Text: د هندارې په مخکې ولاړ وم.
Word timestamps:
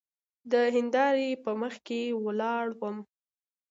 د 0.51 0.53
هندارې 0.75 1.29
په 1.43 1.51
مخکې 1.61 1.99
ولاړ 2.25 2.65
وم. 2.79 2.97